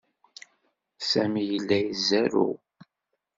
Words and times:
Sami 1.09 1.41
yella 1.49 1.77
izerrew. 1.91 2.53